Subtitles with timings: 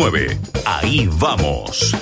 [0.00, 0.38] 9.
[0.64, 1.94] Ahí vamos.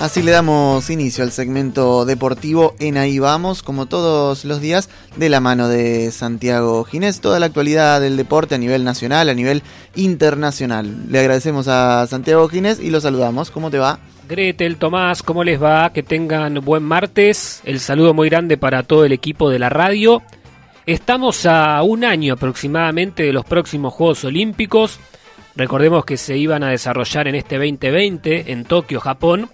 [0.00, 5.28] Así le damos inicio al segmento deportivo en Ahí Vamos, como todos los días, de
[5.28, 7.20] la mano de Santiago Ginés.
[7.20, 9.62] Toda la actualidad del deporte a nivel nacional, a nivel
[9.96, 11.10] internacional.
[11.10, 13.50] Le agradecemos a Santiago Ginés y lo saludamos.
[13.50, 13.98] ¿Cómo te va?
[14.26, 15.92] Gretel, Tomás, ¿cómo les va?
[15.92, 17.60] Que tengan buen martes.
[17.64, 20.22] El saludo muy grande para todo el equipo de la radio.
[20.86, 25.00] Estamos a un año aproximadamente de los próximos Juegos Olímpicos.
[25.56, 29.50] Recordemos que se iban a desarrollar en este 2020 en Tokio, Japón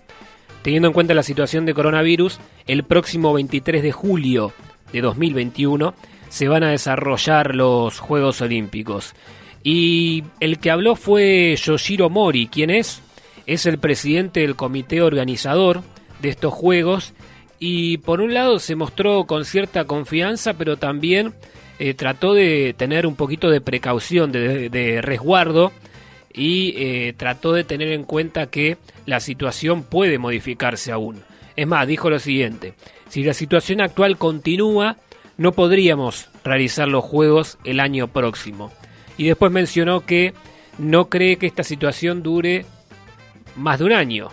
[0.63, 4.53] teniendo en cuenta la situación de coronavirus, el próximo 23 de julio
[4.93, 5.95] de 2021
[6.29, 9.15] se van a desarrollar los Juegos Olímpicos.
[9.63, 13.03] Y el que habló fue Yoshiro Mori, quien es?
[13.47, 15.83] Es el presidente del comité organizador
[16.21, 17.13] de estos Juegos
[17.65, 21.33] y por un lado se mostró con cierta confianza, pero también
[21.79, 25.71] eh, trató de tener un poquito de precaución, de resguardo
[26.35, 31.23] y eh, trató de tener en cuenta que la situación puede modificarse aún.
[31.55, 32.75] Es más, dijo lo siguiente,
[33.09, 34.97] si la situación actual continúa,
[35.37, 38.73] no podríamos realizar los Juegos el año próximo.
[39.17, 40.35] Y después mencionó que
[40.79, 42.67] no cree que esta situación dure
[43.55, 44.31] más de un año.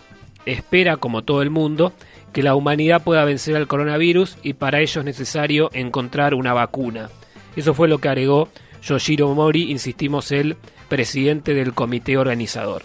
[0.48, 1.94] Espera, como todo el mundo,
[2.34, 7.10] que la humanidad pueda vencer al coronavirus y para ello es necesario encontrar una vacuna.
[7.56, 8.50] Eso fue lo que agregó
[8.82, 10.58] Yoshiro Mori, insistimos, el
[10.88, 12.84] presidente del comité organizador.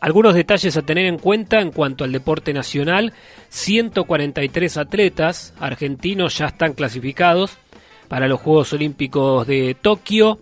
[0.00, 3.12] Algunos detalles a tener en cuenta en cuanto al deporte nacional.
[3.48, 7.56] 143 atletas argentinos ya están clasificados
[8.08, 10.38] para los Juegos Olímpicos de Tokio.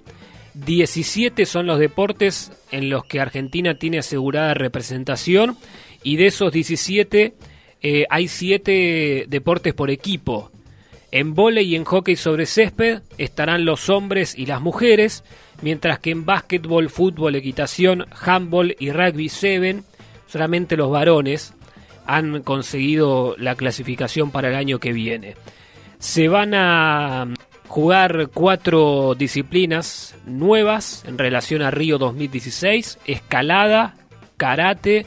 [0.54, 5.56] 17 son los deportes en los que Argentina tiene asegurada representación
[6.02, 7.34] y de esos 17
[7.86, 10.50] eh, hay 7 deportes por equipo.
[11.12, 15.22] En volei y en hockey sobre césped estarán los hombres y las mujeres,
[15.60, 19.82] mientras que en básquetbol, fútbol, equitación, handball y rugby 7
[20.26, 21.52] solamente los varones
[22.06, 25.36] han conseguido la clasificación para el año que viene.
[25.98, 27.34] Se van a
[27.68, 33.94] jugar cuatro disciplinas nuevas en relación a Río 2016, escalada,
[34.38, 35.04] karate,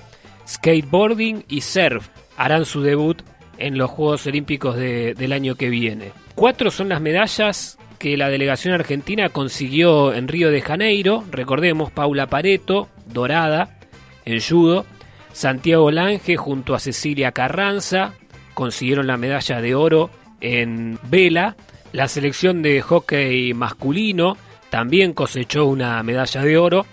[0.48, 2.08] skateboarding y surf.
[2.38, 3.22] Harán su debut
[3.58, 6.12] en los Juegos Olímpicos del año que viene.
[6.36, 11.24] Cuatro son las medallas que la delegación argentina consiguió en Río de Janeiro.
[11.32, 13.80] Recordemos, Paula Pareto, dorada,
[14.26, 14.86] en judo.
[15.34, 18.14] Santiago Lange junto a Cecilia Carranza
[18.54, 20.10] consiguieron la medalla de oro
[20.42, 21.56] en vela.
[21.92, 24.36] La selección de hockey masculino
[24.72, 26.86] también cosechó una medalla de oro.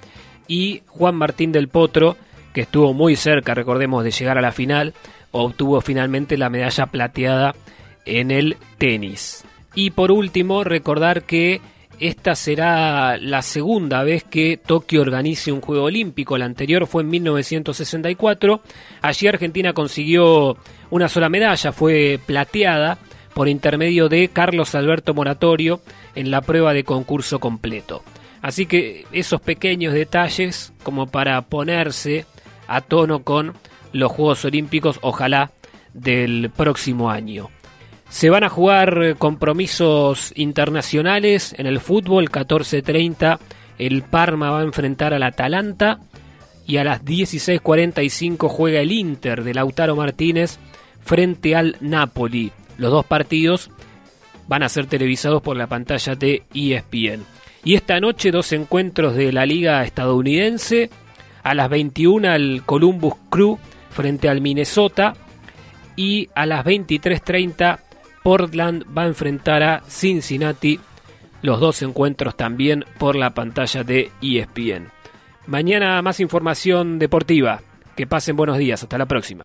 [0.46, 2.18] Y Juan Martín del Potro,
[2.52, 4.92] que estuvo muy cerca, recordemos, de llegar a la final,
[5.42, 7.54] obtuvo finalmente la medalla plateada
[8.06, 9.44] en el tenis.
[9.74, 11.60] Y por último, recordar que
[11.98, 16.38] esta será la segunda vez que Tokio organice un Juego Olímpico.
[16.38, 18.62] La anterior fue en 1964.
[19.02, 20.56] Allí Argentina consiguió
[20.90, 22.98] una sola medalla, fue plateada
[23.34, 25.80] por intermedio de Carlos Alberto Moratorio
[26.14, 28.04] en la prueba de concurso completo.
[28.40, 32.26] Así que esos pequeños detalles como para ponerse
[32.68, 33.54] a tono con
[33.94, 35.50] los Juegos Olímpicos, ojalá
[35.94, 37.48] del próximo año.
[38.10, 43.38] Se van a jugar compromisos internacionales en el fútbol, 14.30
[43.78, 46.00] el Parma va a enfrentar al Atalanta
[46.66, 50.58] y a las 16.45 juega el Inter de Lautaro Martínez
[51.00, 52.52] frente al Napoli.
[52.78, 53.70] Los dos partidos
[54.46, 57.24] van a ser televisados por la pantalla de ESPN.
[57.64, 60.90] Y esta noche dos encuentros de la liga estadounidense.
[61.42, 63.58] A las 21 el Columbus Crew
[63.94, 65.14] frente al Minnesota.
[65.96, 67.78] Y a las 23.30
[68.22, 70.80] Portland va a enfrentar a Cincinnati.
[71.42, 74.88] Los dos encuentros también por la pantalla de ESPN.
[75.46, 77.60] Mañana más información deportiva.
[77.96, 78.82] Que pasen buenos días.
[78.82, 79.44] Hasta la próxima.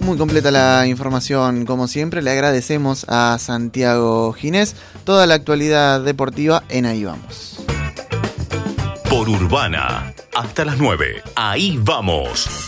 [0.00, 2.22] Muy completa la información, como siempre.
[2.22, 7.55] Le agradecemos a Santiago Ginés toda la actualidad deportiva en Ahí Vamos.
[9.16, 11.22] Por Urbana, hasta las 9.
[11.36, 12.66] Ahí vamos.